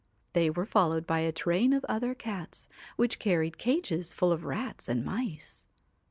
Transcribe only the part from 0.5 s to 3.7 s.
followed by a train of other cats, which carried